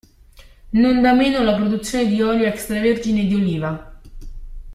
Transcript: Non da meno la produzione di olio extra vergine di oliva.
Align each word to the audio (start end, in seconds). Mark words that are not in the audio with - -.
Non 0.81 0.99
da 1.03 1.13
meno 1.13 1.43
la 1.43 1.53
produzione 1.53 2.07
di 2.07 2.19
olio 2.23 2.47
extra 2.47 2.79
vergine 2.79 3.25
di 3.27 3.35
oliva. 3.35 3.99